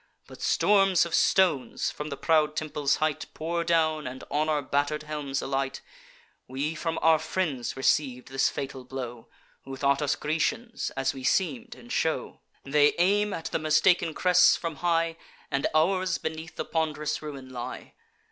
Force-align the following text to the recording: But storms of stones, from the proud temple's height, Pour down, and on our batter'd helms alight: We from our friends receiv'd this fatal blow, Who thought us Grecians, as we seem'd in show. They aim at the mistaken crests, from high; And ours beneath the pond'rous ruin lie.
But 0.25 0.41
storms 0.41 1.05
of 1.05 1.13
stones, 1.13 1.91
from 1.91 2.09
the 2.09 2.17
proud 2.17 2.55
temple's 2.55 2.95
height, 2.95 3.27
Pour 3.35 3.63
down, 3.63 4.07
and 4.07 4.23
on 4.31 4.49
our 4.49 4.63
batter'd 4.63 5.03
helms 5.03 5.43
alight: 5.43 5.81
We 6.47 6.73
from 6.73 6.97
our 7.03 7.19
friends 7.19 7.77
receiv'd 7.77 8.29
this 8.29 8.49
fatal 8.49 8.83
blow, 8.83 9.27
Who 9.63 9.75
thought 9.75 10.01
us 10.01 10.15
Grecians, 10.15 10.89
as 10.97 11.13
we 11.13 11.23
seem'd 11.23 11.75
in 11.75 11.89
show. 11.89 12.39
They 12.63 12.95
aim 12.97 13.31
at 13.31 13.51
the 13.51 13.59
mistaken 13.59 14.15
crests, 14.15 14.55
from 14.57 14.77
high; 14.77 15.17
And 15.51 15.67
ours 15.75 16.17
beneath 16.17 16.55
the 16.55 16.65
pond'rous 16.65 17.21
ruin 17.21 17.49
lie. 17.49 17.93